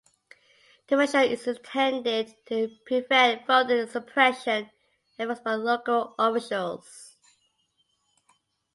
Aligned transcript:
The 0.87 0.97
measure 0.97 1.19
is 1.19 1.45
intended 1.45 2.33
to 2.47 2.75
prevent 2.87 3.45
voter 3.45 3.85
suppression 3.85 4.71
efforts 5.19 5.41
by 5.41 5.53
local 5.53 6.15
officials. 6.17 7.15